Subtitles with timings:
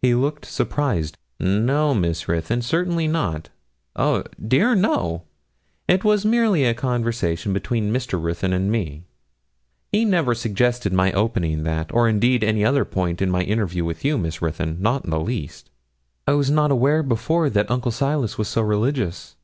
[0.00, 1.18] He looked surprised.
[1.40, 3.48] 'No, Miss Ruthyn, certainly not.
[3.96, 5.24] Oh dear, no.
[5.88, 8.22] It was merely a conversation between Mr.
[8.22, 9.02] Ruthyn and me.
[9.90, 14.04] He never suggested my opening that, or indeed any other point in my interview with
[14.04, 15.68] you, Miss Ruthyn not the least.'
[16.28, 19.34] 'I was not aware before that Uncle Silas was so religious.'